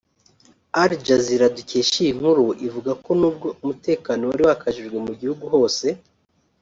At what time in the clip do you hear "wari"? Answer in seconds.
4.29-4.43